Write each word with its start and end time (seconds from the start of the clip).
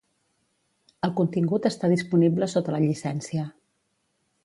El 1.09 1.13
contingut 1.19 1.69
està 1.71 1.91
disponible 1.93 2.51
sota 2.57 2.77
la 2.77 2.83
llicència. 2.89 3.49